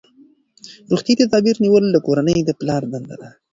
[0.91, 3.29] روغتیايي تدابیر نیول د کورنۍ د پلار دنده ده.